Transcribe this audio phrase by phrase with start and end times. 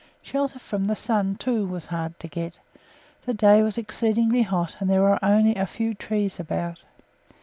[0.23, 2.59] Shelter from the sun, too, was hard to get;
[3.27, 6.83] the day was exceedingly hot, and there were only a few trees about.